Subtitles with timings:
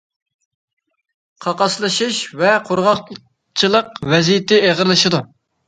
[1.47, 5.25] قاقاسلىشىش ۋە قۇرغاقچىلىق ۋەزىيىتى ئېغىرلىشىدۇ.